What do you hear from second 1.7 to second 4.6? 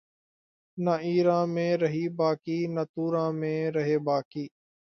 رہے باقی نہ توراں میں رہے باقی